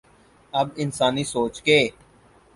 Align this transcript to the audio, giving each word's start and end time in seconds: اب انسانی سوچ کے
اب 0.53 0.67
انسانی 0.75 1.23
سوچ 1.23 1.61
کے 1.61 1.79